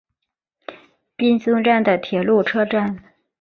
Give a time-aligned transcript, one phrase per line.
[1.15, 2.97] 滨松站的铁路车站。